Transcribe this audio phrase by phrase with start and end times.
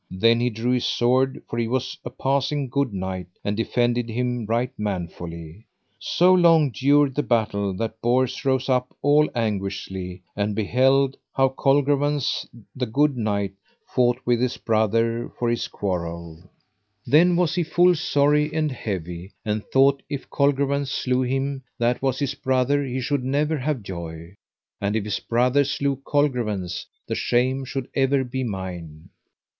[0.09, 4.47] Then he drew his sword, for he was a passing good knight, and defended him
[4.47, 5.67] right manfully.
[5.99, 12.47] So long dured the battle that Bors rose up all anguishly, and beheld [how] Colgrevance,
[12.75, 13.53] the good knight,
[13.93, 16.49] fought with his brother for his quarrel;
[17.05, 22.17] then was he full sorry and heavy, and thought if Colgrevance slew him that was
[22.17, 24.35] his brother he should never have joy;
[24.81, 29.09] and if his brother slew Colgrevance the shame should ever be mine.